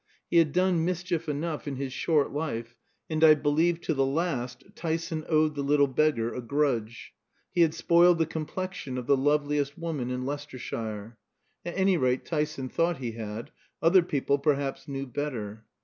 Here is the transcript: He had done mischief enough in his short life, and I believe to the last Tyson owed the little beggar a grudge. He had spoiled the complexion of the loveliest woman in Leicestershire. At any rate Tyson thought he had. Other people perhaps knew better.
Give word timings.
He 0.31 0.37
had 0.39 0.51
done 0.51 0.83
mischief 0.83 1.29
enough 1.29 1.67
in 1.67 1.75
his 1.75 1.93
short 1.93 2.33
life, 2.33 2.75
and 3.07 3.23
I 3.23 3.35
believe 3.35 3.79
to 3.81 3.93
the 3.93 4.03
last 4.03 4.63
Tyson 4.73 5.23
owed 5.29 5.53
the 5.53 5.61
little 5.61 5.85
beggar 5.85 6.33
a 6.33 6.41
grudge. 6.41 7.13
He 7.51 7.61
had 7.61 7.75
spoiled 7.75 8.17
the 8.17 8.25
complexion 8.25 8.97
of 8.97 9.05
the 9.05 9.15
loveliest 9.15 9.77
woman 9.77 10.09
in 10.09 10.25
Leicestershire. 10.25 11.19
At 11.63 11.77
any 11.77 11.97
rate 11.97 12.25
Tyson 12.25 12.67
thought 12.67 12.97
he 12.97 13.11
had. 13.11 13.51
Other 13.79 14.01
people 14.01 14.39
perhaps 14.39 14.87
knew 14.87 15.05
better. 15.05 15.65